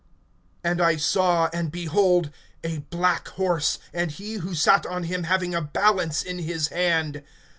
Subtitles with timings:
[0.63, 2.31] And I saw, and behold
[2.63, 7.21] a black horse, and he who sat on him having a balance in his hand.